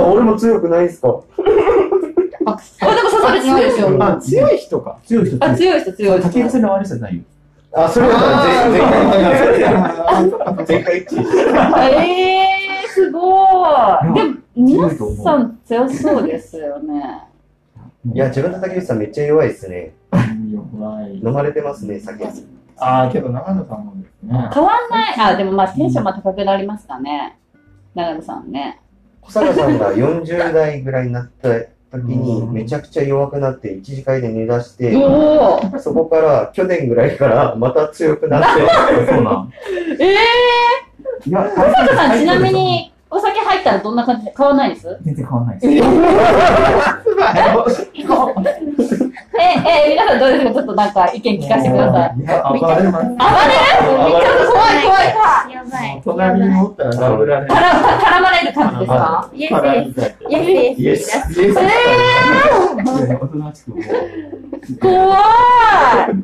[0.03, 1.19] 俺も強くないですか？
[2.45, 2.57] あ、
[2.95, 3.97] でも刺されてないですよ。
[4.03, 4.97] あ、強い人か。
[5.05, 6.27] 強い人あ、強い人、強い人。
[6.29, 7.21] 竹内さんの悪さないよ。
[7.73, 11.19] あ、それだったら全全あ全回 一致。
[11.91, 13.19] えー、すご
[14.11, 14.13] い。
[14.15, 17.26] でも、皆さん強そうですよね。
[18.05, 19.93] いや、自分の竹内さんめっちゃ弱いですね。
[20.53, 21.17] 弱い。
[21.17, 22.25] 飲まれてますね、酒。
[22.77, 24.49] あー、けど長野さんもですね。
[24.53, 25.19] 変わんない。
[25.19, 27.37] あ、でもまあテンションも高くなりますかね。
[27.95, 28.79] 長野さんね。
[29.21, 31.49] 小坂さんが40代ぐらいになった
[31.91, 34.93] 時にめちゃくちゃ弱くなって一次会で寝出して、
[35.79, 38.61] そこから去年ぐらいからまた強くなって、
[39.11, 39.51] そうなん。
[39.99, 42.93] えー、いや、小坂さんちなみに
[43.57, 44.25] 入ったらどんな感じ？
[44.25, 44.97] で変わんないです？
[45.01, 45.73] 全然変わらないです。
[49.39, 49.43] え、
[49.87, 50.53] え、皆さんどうですか？
[50.53, 52.19] ちょっとなんか意見聞かせてください。
[52.19, 52.67] いや、暴れます。
[52.67, 53.49] 暴れ
[53.87, 53.91] る？
[53.97, 55.51] ちょっと怖い怖い怖い。
[55.53, 56.01] やばい。
[56.03, 57.53] 隣におったら殴られる。
[57.53, 60.15] 絡絡まれる感じですかイエスです。
[60.29, 60.81] イエスです。
[60.81, 61.41] イエス。
[61.41, 61.57] イエス。
[63.21, 63.79] おとなしくもう、
[64.79, 65.17] 怖
[66.09, 66.23] い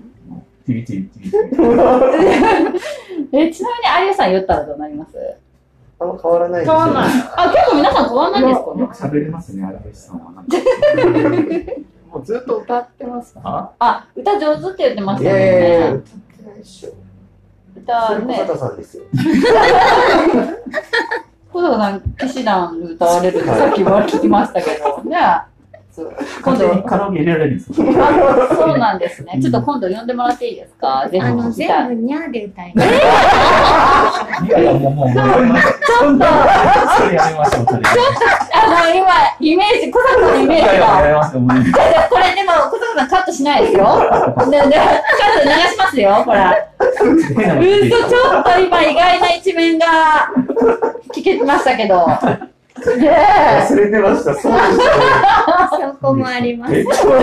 [0.66, 1.38] チリチリチリチリ。
[3.34, 5.12] え、ちなみに有吉さん言ったらどうなります
[6.04, 7.06] あんま変わらないです変わんない。
[7.36, 8.68] あ、結構皆さん変わんないんですか？
[8.80, 10.32] よく喋れますね、荒井さんは。
[12.12, 13.72] もうずっと歌ってますか？
[13.80, 15.94] あ、歌上手って言ってましたね。
[15.94, 16.90] 歌ってないっしょ。
[17.76, 18.54] 歌ねそれ小。
[18.54, 19.04] 坂さんですよ。
[21.52, 25.18] 小坂さん、騎士団歌われるってさっきも聞きましたけど、ね。
[25.96, 27.88] 今度カラオケ入れられるんですよ。
[28.00, 29.40] あそうなんですね。
[29.42, 31.08] ちょっと今度呼んでもらっていいですか？
[31.12, 31.52] ぜひあの。
[31.52, 32.88] 全部ニャーで歌います。
[34.46, 35.12] いやいや、もう、もう、もう。
[35.12, 35.22] ちょ
[36.16, 37.82] っと、あそれやめましょう、それ。
[37.82, 39.08] の、今、
[39.40, 40.86] イメージ、小坂さんのイメージが。
[42.10, 43.86] これでも、小坂部分カットしないですよ。
[44.50, 44.72] で、で、カッ
[45.44, 46.44] ト流しますよ、こと言
[47.14, 49.86] って嘘、ちょっと今意外な一面が
[51.14, 52.08] 聞けましたけど。
[52.86, 54.34] で、忘れてました。
[54.36, 55.94] そうでしたね。
[56.02, 56.74] そこもあります。
[56.74, 57.20] めっちゃ忘れ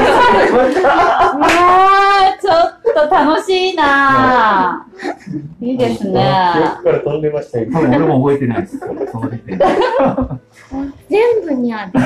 [0.47, 0.89] てました。
[1.35, 1.49] もう、
[2.41, 5.65] ちょっと楽しいなぁ。
[5.65, 6.21] いいですね。
[6.83, 7.71] から飛んでましたよ。
[7.73, 8.79] 多分俺も覚えてないです。
[8.79, 9.65] その時点で。
[11.09, 11.93] 全部にある。
[11.95, 12.03] 全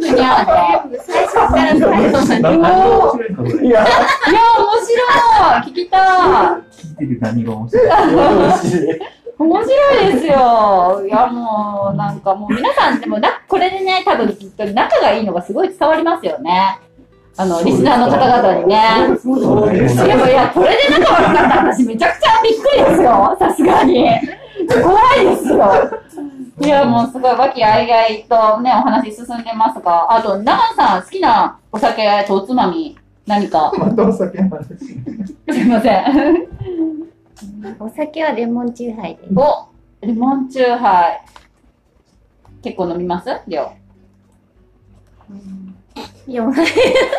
[0.00, 1.00] 部にある。
[1.00, 1.76] 最初から
[2.22, 2.66] 最後ま
[3.18, 3.66] で。
[3.66, 3.88] いや、いや、
[4.58, 4.96] 面白
[5.58, 5.98] い聞きたい
[6.98, 7.86] 聞いてて何が面白い？
[9.38, 11.02] 面白いですよ。
[11.04, 16.78] いや、もう、なんかもう皆さん、でもな、これでね、多分きっと仲がいいのがすごい伝わりますよね。
[17.36, 18.80] あの、リスナーの方々にね。
[19.20, 23.36] そうですいや、いや、これで仲悪かったら私めちゃくちゃびっくりですよ。
[23.38, 24.06] さすがに。
[24.82, 26.00] 怖いですよ。
[26.60, 33.72] いや、もうすごい和気あいあいとね、お話進んでますが、あと、長野さん好きなお酒とおつまみ、何か？
[33.76, 34.66] またお酒の話。
[34.78, 36.46] すいません。
[37.78, 39.34] お酒はレモンチューハイです。
[39.34, 39.68] お、
[40.06, 41.24] レモンチューハイ。
[42.62, 43.28] 結構飲みます？
[43.46, 43.72] 量。
[46.26, 46.66] 4杯。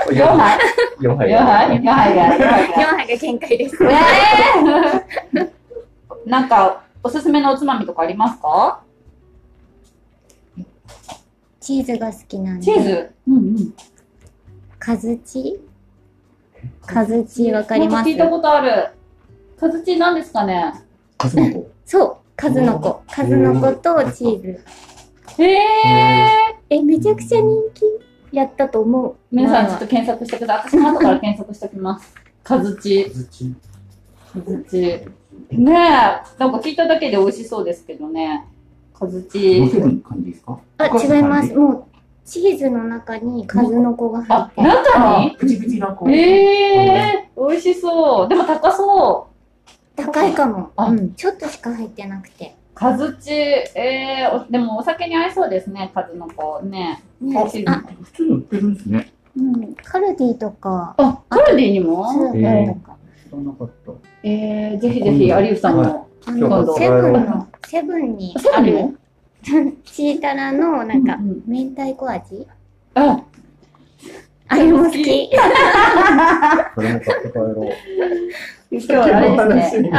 [0.10, 0.60] 4杯
[1.00, 1.30] ？4杯。
[1.30, 1.82] ?4 杯 ?4 杯が。
[1.82, 3.18] 4杯4が。
[3.18, 3.84] 限界です。
[3.84, 3.96] ね
[5.36, 5.52] え
[6.30, 8.82] なんか、おすすめのおつまみとかありますか？
[11.60, 12.66] チーズが好きなんで。
[12.66, 13.12] チーズ？
[13.28, 13.74] うんうん。
[14.80, 15.60] カズチ
[16.86, 18.10] カズチわかります？
[18.10, 18.90] 聞いたことある。
[19.65, 20.73] カズチ何ですかね？
[21.17, 23.01] 数の子そう、数の子。
[23.10, 24.63] 数の子とチーズ。
[25.41, 26.30] へえ。
[26.69, 27.82] え、めちゃくちゃ人気？
[28.32, 29.15] やったと思う。
[29.32, 30.69] 皆さんちょっと検索してください。
[30.69, 32.13] 私も後から検索しておきます。
[32.43, 33.06] カズチ。
[34.32, 34.78] カズチ。
[35.49, 36.21] ねえ。
[36.38, 38.45] なんか聞いただけで美味しそうですけどね。
[38.93, 39.62] カズチ。
[39.62, 40.60] 乗せる感じですか？
[40.78, 41.56] あ、違います。
[41.56, 41.84] もう、
[42.23, 45.36] チーズの中に数の子が入あっ、て中に？
[45.39, 46.08] プチプチな子。
[46.12, 46.93] え
[47.25, 48.30] えー、美味しそう。
[48.30, 49.35] でも高そう。
[49.96, 50.72] 高いかも。
[50.76, 51.14] あうん。
[51.14, 52.56] ちょっとしか入ってなくて。
[52.74, 56.62] カズチ、えー、おでもお酒に合いそうですね、カズの子。
[56.64, 57.02] ね。
[57.22, 59.14] ねあ、普通に売ってるんですね。
[59.38, 59.76] うん。
[59.76, 62.12] カルディとか、あ、カルディにも？
[62.12, 62.98] スーパーとか。
[63.30, 63.92] 知らなかった。
[64.24, 66.10] えー、ぜひぜひ、有吉さんも。
[66.28, 68.98] あ今の、日セブンの、セブンにある
[69.86, 72.48] チータラの、なんかうんうん、明太子味？
[72.96, 73.24] あ、
[74.48, 75.30] あれも好き。
[76.76, 77.70] それも買って帰ろう。
[78.82, 79.92] 今日あれですね。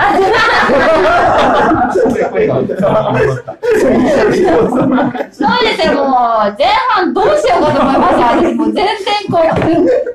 [5.32, 8.26] そうですよ、もう、前半どうしようかと思いました。
[8.36, 8.94] 私もう全然
[9.30, 9.44] こう、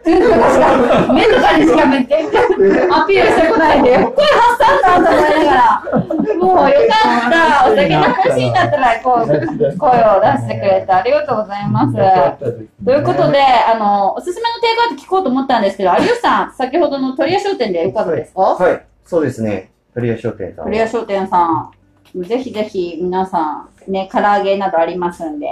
[1.13, 5.83] 目とかにしか全然 アピールしてこないで、 声発散だと思いながら、
[6.37, 7.71] もうよかった。
[7.71, 9.37] お酒の話になったら、こう、声を
[9.69, 11.93] 出してくれてありがとうございます。
[12.83, 13.39] ということで、
[13.71, 18.41] あの、おすすめのテイクアウト聞こうと思ったんですけど、有吉さん、先ほどの鳥屋商店でいかがですか？
[18.41, 19.69] はい、そうですね。
[19.93, 20.65] 鳥屋商店さんは。
[20.65, 21.71] 鳥屋商店さん、
[22.23, 25.47] ぜひぜひ皆さん、ね、唐揚げなどありますんで、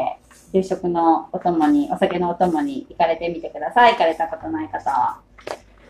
[0.52, 3.94] 夕食のお供に、お酒のお供に行かれてみてください。
[3.94, 5.18] 行かれたことない方は。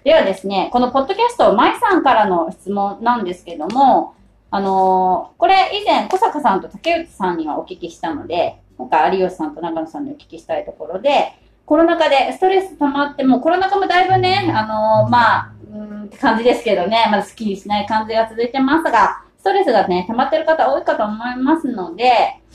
[0.04, 4.16] ではですね、このポッドキャスト、舞さんからの質問なんですけども、
[4.52, 11.34] あのーこれ以前、小坂さんと竹内さんにはお聞きしたので、今回有吉さんと長野さんにお聞きしたいところで、
[11.66, 22.12] コロナ禍でストレス溜まっても、コロナ禍もだいぶね、あのーまあ、うんって感じですけどね、まだスッキリしない感じが続いてますが、ストレスがね、溜まってる方多いかと思いますので、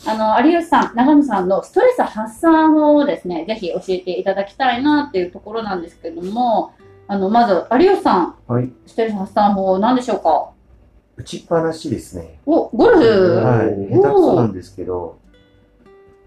[0.06, 6.72] あの、有吉さん、長野さんのストレス発散法をですね、ぜひ教えていただきたいなっていうところなんですけども、
[7.08, 8.70] あの、まず、有吉さん、はい。
[8.86, 10.50] ストレス発散法何でしょうか？
[11.16, 12.38] 打ちっぱなしですね。
[12.44, 13.36] お、ゴルフ？
[13.36, 13.66] はい。
[13.88, 15.18] 下手くそなんですけど、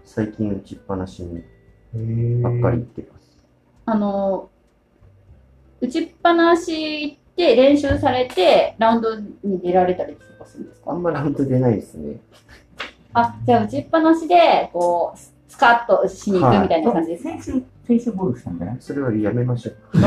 [0.04, 3.44] 最近打ちっぱなしにばっかり行ってます。
[3.86, 4.48] あの、
[5.80, 12.20] 打ちっぱなし行って練習されて、ラウンドに出られたりとかするんですかあんまラウンド出ないですね。
[13.12, 17.40] あ、じゃあ打ちっぱなしで、こう、ススカッとしに行くみたいな感じですね。
[17.42, 18.76] 先週、先週ゴルフしたんじゃない？
[18.80, 19.98] それはやめましょう。
[19.98, 20.04] 内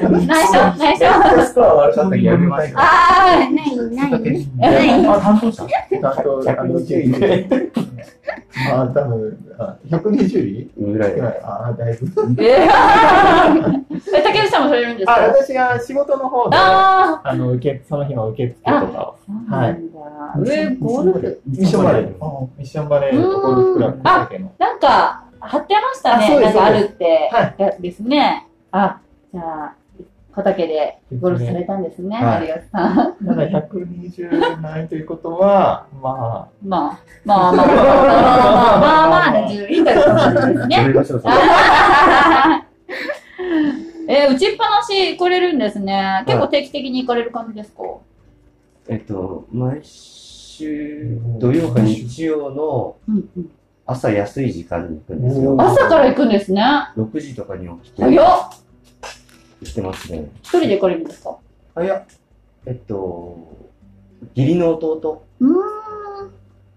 [0.00, 2.76] 緒内緒スコア悪かったらやめましょう。
[2.78, 5.06] あない、ない。
[5.06, 5.66] あ、担当者？
[6.02, 6.80] あと、あの、
[8.72, 10.70] あ、多分、あ、120位？
[10.78, 11.20] ぐらいく。
[11.20, 11.40] らい。
[11.44, 12.06] あ、だいぶ。
[12.32, 12.42] ー
[14.16, 18.86] え竹内さんもされるんですあ、か私が仕事の方で、ああの、受け、その日の受付とかを。
[18.88, 20.50] あ、そうなんだ。
[20.50, 21.42] 上、ゴルフ？
[21.46, 22.08] ミッションバレー。
[22.56, 24.50] ミッションバレーとゴルフクラブだけの。
[24.58, 26.24] なんか、貼ってましたね。
[26.24, 27.30] あそうですなんかあるって。
[27.32, 28.46] はいやですね。
[28.72, 29.00] あ、
[29.32, 29.74] じゃあ、
[30.32, 33.16] 畑でゴルフされたんですね、はい有吉さん。
[33.26, 38.26] ただ120ないということは、ままあ、まあまあまあまあま
[38.76, 40.88] あまあまあな順位ということですやね。
[40.88, 41.20] めましょう。
[41.20, 42.66] それあ
[45.10, 46.24] 行かれるんですね。
[46.26, 47.82] 結構定期的に行かれる感じですか
[48.88, 52.96] えっと、毎週土曜か日曜の。
[53.90, 55.56] 朝安い時間に行くんですよ。
[55.60, 56.62] 朝から行くんですね。
[56.96, 58.50] 6時とかに起きて早っ
[59.62, 60.30] 行ってますね。
[60.42, 61.36] 一人で行かれるんですか？
[61.74, 62.06] あ、いや、
[62.66, 63.48] えっと、
[64.36, 65.54] 義理の弟うーん。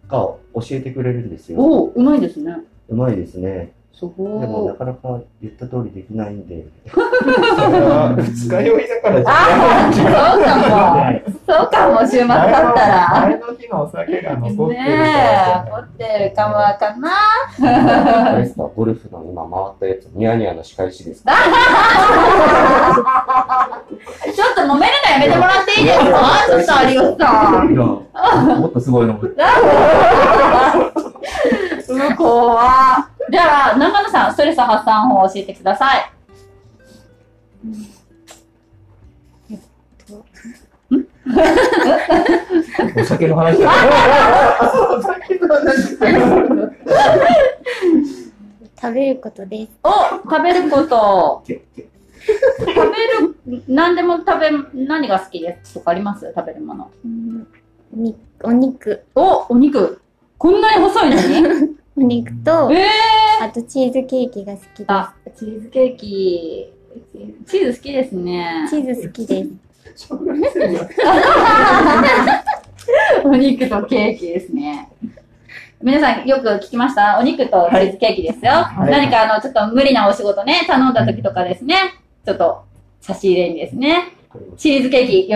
[0.07, 0.39] が教
[0.71, 1.59] えてくれるんですよ。
[1.59, 2.57] おう、うまいですね。
[2.89, 3.73] うまいですね。
[3.93, 4.73] すごでもいな。
[4.73, 6.65] かなか言った通りできないんで。
[6.91, 7.05] それ
[7.81, 9.33] は二日酔いだからじゃあ
[9.87, 10.11] あ、そうか
[10.97, 11.19] はいも。
[11.45, 12.37] そうかも、週末だっ
[12.73, 13.09] たら。
[13.21, 14.91] 前の日のお酒が残ってるねえ、
[15.69, 17.11] 残ってるかもかな。
[18.31, 19.47] あれですか、ゴルフの今
[19.79, 21.31] 回ったやつ、ニヤニヤの仕返しですか？
[21.33, 26.05] ちょっと揉めるのやめてもらっていいですか？
[26.47, 27.71] ちょっと有吉さん。
[27.71, 27.83] いや
[28.57, 29.19] もっとすごいのも。
[31.85, 32.55] 向こ
[33.33, 33.39] うは。
[33.39, 36.11] じゃあ、長野さん、ストレス発散法を教えてください。
[42.95, 43.71] お酒の話だ。
[44.97, 46.07] お酒の話だ
[48.79, 49.71] 食べることです。
[49.83, 49.89] お、
[50.29, 51.43] 食べること。
[51.47, 51.59] 食
[53.47, 54.51] べる、何でも食べ、
[54.85, 56.31] 何が好きですとかあります？
[56.35, 56.91] 食べるもの。
[58.43, 59.03] お肉。
[59.15, 60.01] お、お肉。
[60.37, 61.77] こんなに細いのに？
[61.95, 62.87] お肉と、え
[63.41, 66.73] あとチーズケーキが好きであ、チーズケーキ。
[67.47, 68.75] チーズ好きですねす。。
[68.75, 69.43] チーズ好きで
[69.95, 70.09] す。
[73.23, 74.89] お肉とケーキですね。
[75.81, 77.17] 皆さんよく聞きました？
[77.19, 78.51] お肉とチーズケーキですよ。
[78.51, 81.75] はい何かあの、ちょっと無理なお仕事ね、頼んだ時とかですね、
[82.25, 82.63] ちょっと
[83.01, 84.13] 差し入れにですね、
[84.57, 85.33] チーズケーキ喜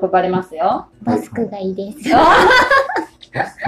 [0.00, 0.86] 喜ばれますよ。
[1.02, 2.08] バスクがいいです。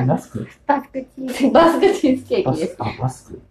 [0.06, 0.48] マスク？
[0.66, 1.50] バスクチーズ。
[1.50, 2.76] バスクチーズケーキです。
[2.78, 3.42] あ、バスク。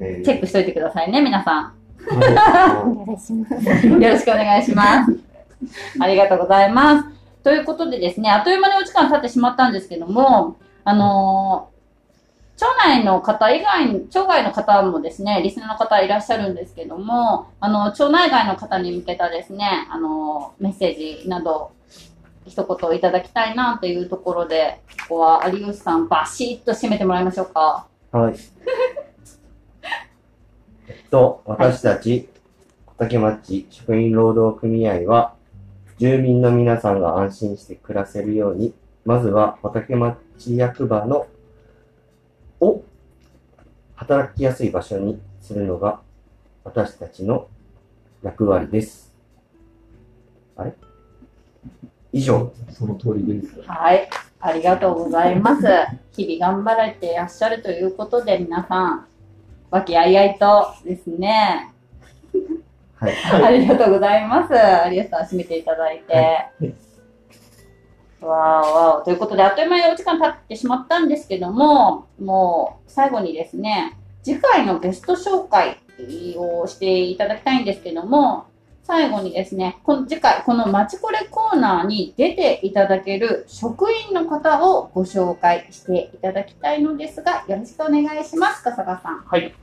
[0.00, 1.74] えチェックしといてくださいね、皆さん。
[2.06, 3.86] はお願いします。
[3.86, 5.18] よろしくお願いします。
[6.00, 7.08] ありがとうございます。
[7.42, 11.70] ということでですね、あっという間にお時間経ってしまったんですけども、あのー
[12.60, 21.70] 町内の方以外に、町外の方もですね、リスナーの方いらっしゃるんですけども、あの、町内外の方に向けたですね、あのーメッセージなど、
[22.46, 27.86] 一言いただきたいなというところで、ここは有吉さんバシッと締めてもらいましょうか。
[28.12, 28.34] はい。
[30.88, 32.28] えっと、私たち、
[32.86, 35.34] 小竹町職員労働組合は、
[35.98, 38.74] 住民の皆さんが安心して暮らせるように、
[39.04, 40.18] まずは小竹町
[40.56, 41.26] 役場の、
[42.60, 42.82] を、
[43.94, 46.00] 働きやすい場所にするのが、
[46.64, 47.48] 私たちの
[48.22, 49.14] 役割です。
[50.56, 50.74] あれ？
[52.12, 52.52] 以上。
[52.70, 53.62] その通りです。
[53.66, 54.08] はい。
[54.40, 55.66] ありがとうございます。
[56.12, 59.06] 日々頑張られていらっしゃるということで、皆さん、
[59.70, 61.72] 和気あいあいとですね、
[63.00, 63.14] はい。
[63.44, 64.52] ありがとうございます。
[64.90, 66.74] 有吉さん、締めていただいて。
[68.20, 75.78] わーわーということで、あっという間にお時間経ってしまったんですけども、もう最後にですね、次回のゲスト紹介
[76.36, 78.44] をしていただきたいんですけども、
[78.90, 89.20] 最後にですね、この次回、このマチコレコーナーに出ていただける職員の方をご紹介していただきたいのですが、よろしくお願いします、笠川さん。
[89.20, 89.54] はい。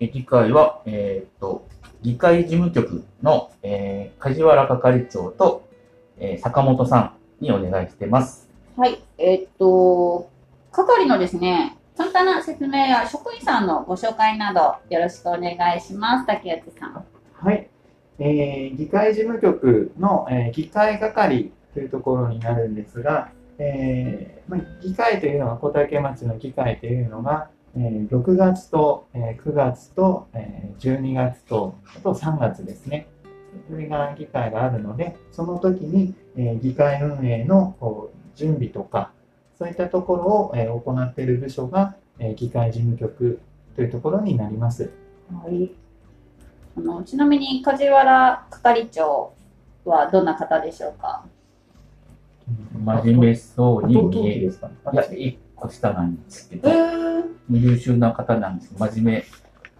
[0.00, 1.64] え次回は、えーっと、
[2.02, 5.68] 議会事務局の、えー、梶原係長と、
[6.18, 8.48] えー坂本さんにお願いしてます。
[8.76, 10.28] はい、えーっと、
[10.72, 17.04] 係のですね、簡単な説明や職員さんのご紹介などよろしくお願いします、竹内さん。
[17.32, 17.68] はい。
[18.18, 33.08] えー議会事務局の、えー議会係というところになるんですが、えーまあ、議会というのは小竹町の議会というのが、えー6月と、えー9月と、えー12月とあと3月ですね。
[33.70, 37.76] それが議会があるので、その時に、えー議会運営の
[38.34, 39.12] 準備とか、
[39.58, 43.40] そういったところを、えー行っている部署が、えー議会事務局
[43.74, 44.90] というところになります。
[45.30, 45.70] はい。
[46.76, 49.32] あのちなみに梶原係長
[49.84, 51.24] はどんな方でしょうか？
[52.84, 54.40] 真面目そうに弟見える。
[54.46, 54.74] ですかね。
[54.92, 58.74] いや、一個下なんですけえど、ー、優秀な方なんです。
[58.78, 59.24] 真面目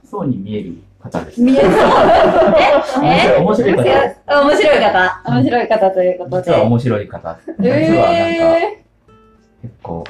[0.09, 1.41] そうに見える方です。
[1.43, 1.70] 見えそう。
[3.05, 3.37] え？
[3.37, 3.41] え？
[3.41, 3.83] 面白い方。
[4.45, 5.23] 面白い方。
[5.31, 6.43] 面白い方ということで。
[6.51, 7.39] 実は面白い方。
[7.59, 8.85] 実はなんか、え
[9.62, 10.05] 結構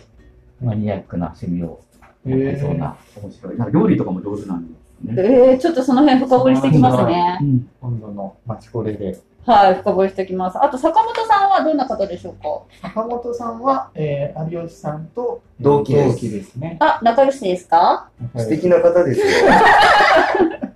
[0.63, 1.81] マニアックな趣味を
[2.27, 3.59] え持ってそうな、面白い。
[3.59, 4.75] なんか料理とかも上手なんで
[5.05, 5.23] すー、ね。
[5.51, 7.45] えー、ちょっとその辺深掘りしてきますねう。
[7.45, 9.19] ん今度のマチコレで。
[9.45, 10.59] はい、深掘りしてきます。
[10.61, 12.35] あと、坂本さんはどんな方でしょう
[12.83, 12.89] か？
[12.89, 16.77] 坂本さんは、えー、有吉さんと同期です同期ですね。
[16.81, 18.09] あ、仲良しですか？
[18.37, 19.27] 素敵な方ですよ。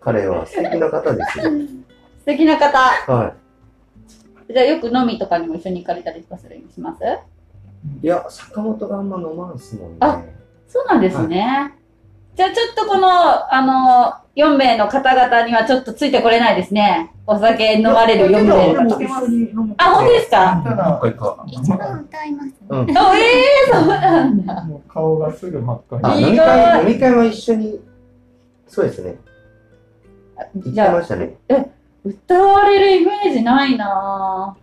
[0.00, 1.44] 彼は素敵な方ですよ。
[1.44, 1.68] 素
[2.26, 2.78] 敵な方。
[2.78, 3.34] は
[4.50, 7.02] じゃあよく飲みとかにも一緒に行かれたりとかするします？
[7.02, 8.06] い。
[8.06, 9.96] いや、坂本があんま飲まんすもんね。
[10.00, 10.20] あ
[10.68, 11.72] そうなんですね。
[12.36, 13.08] じゃあちょっとこの、
[13.54, 17.12] あの、4名の方々にはちょっとついてこれないですね。
[17.26, 19.04] お酒飲まれる4名の方。
[19.78, 21.44] あ、本当ですか？
[21.46, 22.50] 一番歌います。
[22.68, 22.98] うん。
[22.98, 24.66] あ、ええそうなんだ。
[24.88, 26.22] 顔がすぐ真っ赤あ、に。
[26.22, 27.80] 飲み会、飲み会は一緒に、
[28.66, 29.14] そうですね。
[30.56, 31.36] じゃあま、したね。
[32.04, 34.56] 歌われるイメージないな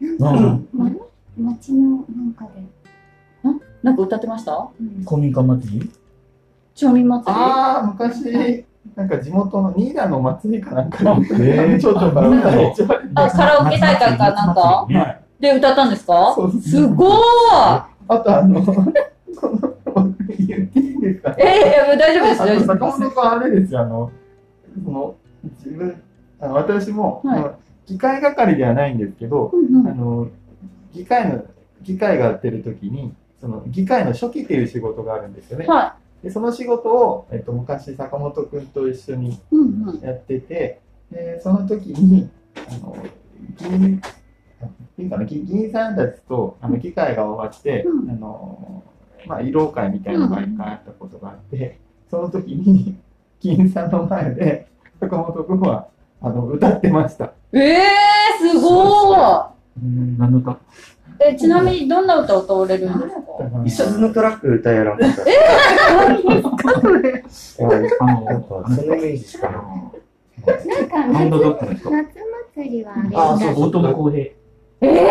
[0.00, 0.68] うん。
[0.72, 0.90] ま
[1.36, 3.48] 街のなんかで。
[3.48, 3.52] ぁ。
[3.82, 4.52] なんか歌ってました？
[4.80, 5.90] うん公民館祭り
[6.76, 8.64] 町民祭りああ、昔、
[8.94, 11.80] なんか地元の新潟の祭りかなんかの、ー。
[11.80, 14.60] ちょっとバ歌で一応あ、カラオケ大会かなんか？
[14.60, 15.22] はい。
[15.40, 16.32] で歌ったんですか？
[16.34, 17.16] そうすごーい！
[18.08, 18.72] あとあの、 こ
[20.00, 21.34] の、言っていいですか？
[21.38, 24.10] ええ大丈夫です、大丈夫坂本があれですよ、あの、
[24.84, 25.14] その、
[25.64, 26.02] 自分、
[26.40, 27.38] あの私も、はい。
[27.38, 27.54] あの
[27.86, 29.86] 議会係ではないんですけど、うんうん。
[29.88, 30.28] あの、
[30.92, 31.44] 議会の、
[31.82, 35.66] 議会がやってる時に、その、議会の初期っていう仕事があるんですよね。
[35.66, 39.38] はで、その仕事を、えっと、昔坂本くんと一緒にい。
[39.50, 40.00] うんうん。
[40.00, 42.28] やってて、で、その時に、
[42.68, 42.96] あの、
[43.58, 44.02] 議員、
[44.98, 48.82] いいかな、議議員さんたちと、あの、議会が終わって、うんあの、
[49.26, 51.78] まあ、慰労会みたいなのが一回あったことがあって、
[52.10, 52.96] その時に、
[53.40, 54.66] 議員さんの前で、
[55.00, 55.88] 坂本くんは、
[56.20, 57.32] あの、歌ってました。
[57.52, 59.48] ええー、すごー
[59.82, 60.58] うん何の歌？
[61.20, 63.22] え、ちなみにどんな歌を歌われるんですか？
[63.64, 65.22] 一冊のトラック歌やらんかった。
[65.22, 65.32] はい。
[68.00, 70.66] あの、なんか、そのイメージしかない。
[70.66, 71.90] なんか夏。
[71.90, 72.08] 夏
[72.54, 74.22] 祭りはあれあそう大友康平。
[74.22, 74.34] え
[74.82, 75.08] え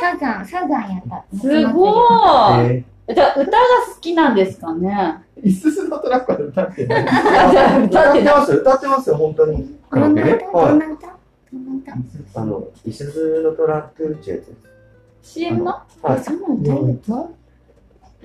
[0.00, 1.24] サザン、サザンやった。
[1.36, 2.84] ー、すごーい。
[3.08, 3.58] えじゃあ歌が
[3.94, 5.24] 好きなんですかね？
[5.42, 7.04] いすすのトラックは歌ってない。
[7.86, 9.76] 歌っててます、歌ってますよ、本当に。
[9.92, 10.46] どんな歌？
[10.46, 12.40] はいどんな歌？
[12.40, 14.52] あの、いすずのトラックってやつです。
[15.22, 16.20] CM のはい。
[16.20, 17.34] そんなん歌う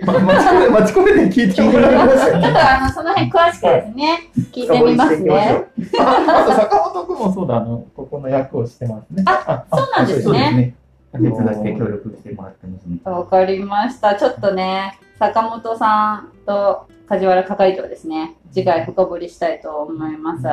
[0.02, 5.66] ま、待ち込め、待ち込めて聞いてもらえますちょっとあの、その辺詳しくですね、聞いてみますね。
[6.00, 9.24] ああと坂本くんもそうだ、あの、ここの役をしてますね。
[9.28, 10.52] あそうなんですね。
[10.52, 10.76] ね。
[11.14, 12.98] 手伝って協力してもらってますね。
[13.04, 14.16] わかりました。
[14.16, 20.44] ちょっとね、坂本さんと梶原係長ですね、次回深掘りしたいと思います。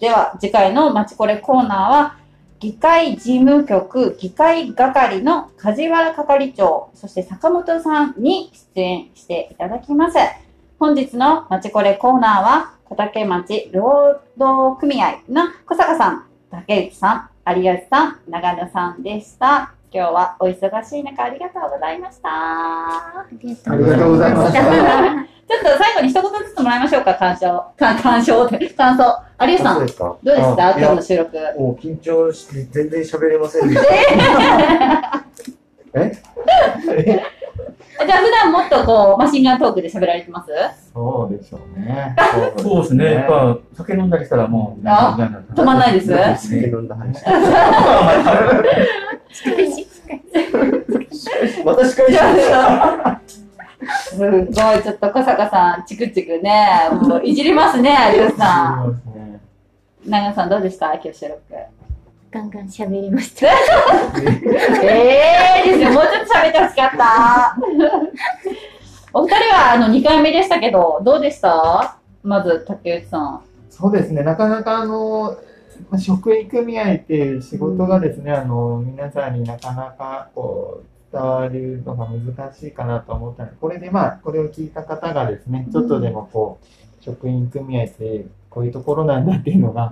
[0.00, 2.16] では、次回のまちこれコーナーは、
[2.60, 10.18] 議会事務局議会係の梶原係長、そして坂本さんに出演していただきます。
[10.80, 19.77] 本日のまちこれコーナーは、小竹町労働組合の小坂さん、竹内さん、有吉さん、長野さんでした。
[19.90, 22.28] 今日はお忙しい中ありがとうございました。
[22.30, 24.60] ありありがとうございました。
[25.48, 27.46] ちょっと最後に一言ずつもらいましょうか、 感想。
[27.78, 29.18] か感想って、感想。
[29.40, 30.68] 有吉さん、どうですかでした？
[30.68, 31.36] あ今日の収録。
[31.58, 35.24] もう緊張して全然喋れませんでした。
[35.94, 36.12] え？
[38.06, 40.50] じゃあ普段もっとこう、マシンガントークで喋られてます？
[40.92, 42.14] そうでしょうね。
[42.58, 43.12] そうですね。
[43.14, 45.16] やっぱ酒飲んだりしたらもう、あ
[45.54, 46.08] 止まんないです
[46.48, 47.24] 酒飲んだ話。
[51.64, 53.20] また司会じ者ゃあ
[54.10, 59.00] すごい、ちょっと小坂さん、チクチクね、もういじりますね、有吉さん。
[60.04, 60.94] 長野さんどうでした？
[60.94, 61.40] 今日収録。
[62.30, 63.46] ガンガン喋りました。
[64.82, 65.90] え えー、ですよ。
[65.92, 67.56] もうちょっと喋ってほしかった。
[69.12, 71.96] お二人はあの2回目でしたけど、どうでした？
[72.22, 73.40] まず、竹内さん。
[73.70, 75.36] そうですね、なかなかあの、まあ
[75.98, 89.90] 職員組合っていう仕事がですね、あの、皆さんになかなかこう、伝わるのが難しいかなと思ったので、これでまあ、これを聞いた方がですね、ちょっとでもこう、職員組合ってこういうところなんだっていうのが、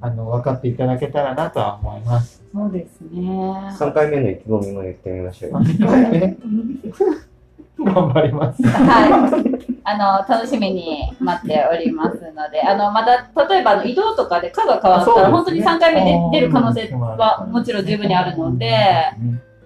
[0.00, 2.42] あの、分かっていただけたらなとは思います。
[2.52, 3.20] そうですね。
[3.20, 5.58] 3回目の意気込みも言ってみましょうよ。
[5.60, 6.36] 3回目、
[7.78, 8.62] 頑張ります。
[8.62, 9.66] はい。
[9.84, 18.66] あの、楽しみに待っておりますので、あの、また、例えばあの移動とかで課が変わったら、あ本当にそうですね3回目で出る可能性はもちろん十分にあるので、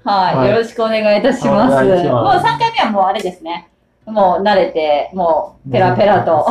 [0.04, 1.84] はい、はいよろしくお願いいたします。
[1.84, 3.68] お願いしもうます3回目はもうあれですね。
[4.06, 6.46] もう慣れて、もうペラペラと、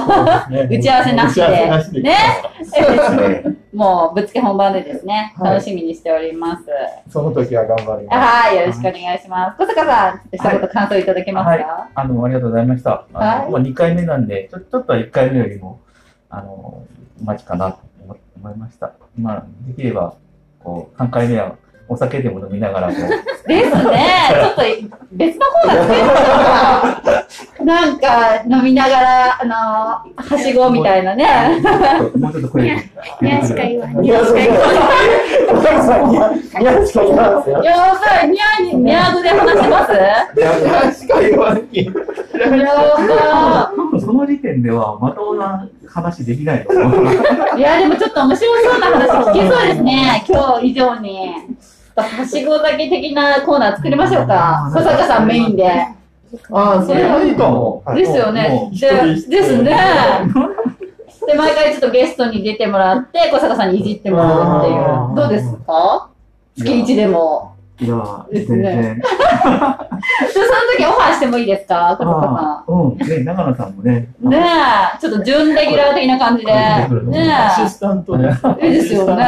[0.49, 2.17] ね打ち合わせなしでね？
[2.63, 3.55] そうですね。
[3.73, 6.65] もうぶっつけ本番でですね、はい楽しみにしております。
[7.09, 8.17] その時は頑張ります。
[8.17, 9.57] はい、よろしくお願いします。
[9.57, 13.05] 小坂さん、一言感想いただけますか、あの、ありがとうございました。
[13.13, 15.79] あの、はいまあ、2回目なんで、ちょちょっとは1回目よりも、
[16.29, 16.83] あの、
[17.23, 18.93] 待ちかなと思思いました。
[19.19, 20.13] まあ、できれば、
[20.63, 21.55] こう、3回目は
[21.89, 23.65] お酒でも飲みながら、こう、ですね。
[24.29, 24.61] ちょっと
[25.11, 27.25] 別の方が作れるのか
[27.65, 31.25] ななんか飲みながら、あのはしごみたいなね。
[32.15, 33.87] もうちょっと声にゃしか言わ。
[33.87, 34.05] ん。
[34.05, 34.37] いや、そうそう。
[35.49, 37.39] お母さんにゃ、にゃしか言わ。
[37.39, 37.63] んすよ。
[37.63, 41.55] やばい、に、ニャー語で話しますにゃしか言わ。
[41.55, 41.85] んき。
[41.85, 41.91] や
[43.91, 47.05] ばその時点ではまともな話できないと思う。
[47.05, 51.35] ーいや、でもちょっと面白そうな話聞けそうですね、今日以上に。
[51.95, 54.71] はしご酒的なコーナー作りましょうか。
[54.73, 55.69] 小坂さんメインで。
[56.51, 57.83] ああ、それはいいかも。
[57.95, 58.87] ですよねで
[59.37, 59.75] ですね。
[61.27, 65.15] で、毎回ちょっとゲストに出てもらって、小坂さんにいじってもらうっていう。
[65.15, 66.09] どうですか？
[66.57, 67.53] 月一でも。
[67.81, 68.99] いや、ですね
[70.33, 70.45] その
[70.77, 71.95] 時オファーしてもいいですか？
[71.97, 72.97] 小坂さああ、うん。
[72.97, 74.09] ね、長野さんもね。
[74.21, 74.29] ん。
[74.29, 74.37] ね
[74.95, 76.51] え、ちょっと準レギュラー的な感じで。
[76.51, 78.27] ねアシスタントで。
[78.61, 79.23] いいですよね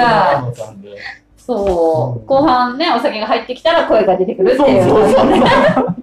[1.45, 2.27] そう。
[2.27, 4.83] 後半ね、お酒が入ってきたら声が出てくるってそういう。
[4.83, 5.95] そうそう。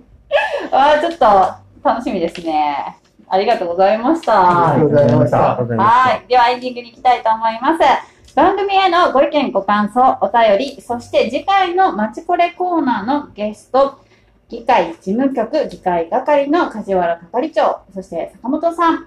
[0.72, 2.96] ああ、ちょっと楽しみですね。
[3.28, 4.72] ありがとうございました。
[4.72, 5.38] ありがとうございました。
[5.38, 6.28] はい。
[6.28, 7.80] ではエンディングに行きたいと思います。
[8.34, 13.98] 番組へのご意見、ご感想、お便り、そして次回のマチコレコーナーのゲスト、
[14.48, 19.06] 議会事務局議会係の梶原係長、そして坂本さん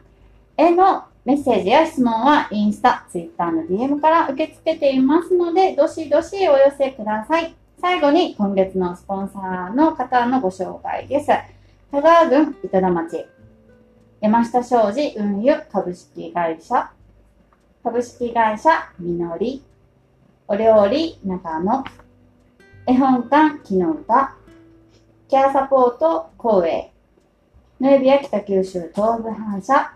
[0.58, 7.54] へのメッセージや質問はインスタ、ツイッターの DM から受け付けていますので、どしどしお寄せください。
[7.80, 11.28] 最後に今月のスポンサーの方のご紹介です。
[11.92, 13.28] 香川郡板田町、
[14.20, 16.90] 山下商事運輸株式会社、
[17.84, 19.64] 株式会社みのり、
[20.48, 21.84] お料理長野、
[22.88, 24.34] 絵本館木の歌、
[25.30, 26.92] ケアサポート光栄、
[27.80, 29.94] ヌエビア北九州東部反射、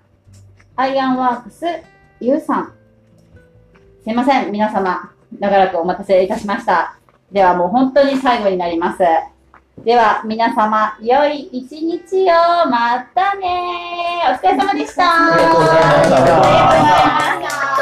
[0.77, 1.65] アイアンワークス
[2.19, 2.73] ゆうさん。
[4.03, 5.09] すいません、皆様、
[5.39, 6.97] 長らくお待たせいたしました。
[7.31, 8.99] ではもう本当に最後になります。
[9.85, 12.69] では皆様、良い一日を。
[12.69, 15.03] またねお疲れ様でした。
[15.05, 17.74] ありがとうございましたありがとうございました